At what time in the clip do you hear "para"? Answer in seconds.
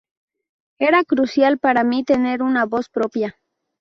1.59-1.83